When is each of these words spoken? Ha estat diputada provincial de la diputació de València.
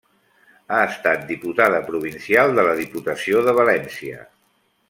Ha 0.77 0.79
estat 0.93 1.27
diputada 1.33 1.83
provincial 1.91 2.57
de 2.61 2.67
la 2.71 2.75
diputació 2.83 3.47
de 3.49 3.57
València. 3.63 4.23